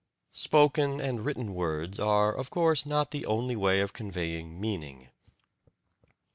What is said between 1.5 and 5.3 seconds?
words are, of course, not the only way of conveying meaning.